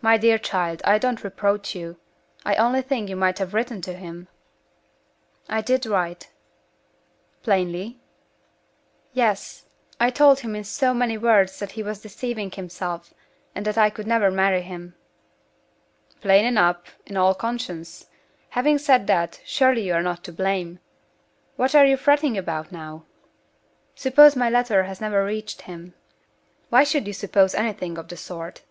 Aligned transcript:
"My 0.00 0.16
dear 0.16 0.38
child, 0.38 0.82
I 0.84 0.98
don't 0.98 1.22
reproach 1.22 1.72
you. 1.72 1.98
I 2.44 2.56
only 2.56 2.82
think 2.82 3.08
you 3.08 3.14
might 3.14 3.38
have 3.38 3.54
written 3.54 3.80
to 3.82 3.94
him." 3.94 4.26
"I 5.48 5.60
did 5.60 5.86
write." 5.86 6.30
"Plainly?" 7.44 8.00
"Yes. 9.12 9.64
I 10.00 10.10
told 10.10 10.40
him 10.40 10.56
in 10.56 10.64
so 10.64 10.92
many 10.92 11.16
words 11.16 11.60
that 11.60 11.70
he 11.78 11.84
was 11.84 12.00
deceiving 12.00 12.50
himself, 12.50 13.14
and 13.54 13.64
that 13.66 13.78
I 13.78 13.88
could 13.88 14.08
never 14.08 14.32
marry 14.32 14.62
him." 14.62 14.96
"Plain 16.20 16.44
enough, 16.44 16.98
in 17.06 17.16
all 17.16 17.32
conscience! 17.36 18.06
Having 18.48 18.78
said 18.78 19.06
that, 19.06 19.40
surely 19.44 19.82
you 19.86 19.94
are 19.94 20.02
not 20.02 20.24
to 20.24 20.32
blame. 20.32 20.80
What 21.54 21.72
are 21.72 21.86
you 21.86 21.96
fretting 21.96 22.36
about 22.36 22.72
now?" 22.72 23.04
"Suppose 23.94 24.34
my 24.34 24.50
letter 24.50 24.82
has 24.82 25.00
never 25.00 25.24
reached 25.24 25.62
him?" 25.70 25.94
"Why 26.68 26.82
should 26.82 27.06
you 27.06 27.12
suppose 27.12 27.54
anything 27.54 27.96
of 27.96 28.08
the 28.08 28.16
sort?" 28.16 28.62